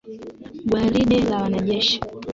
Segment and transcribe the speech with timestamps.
[0.67, 1.97] Gwaride la wanajeshi.